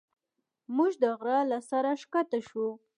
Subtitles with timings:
[0.75, 2.69] موږ د غره له سره ښکته شوو.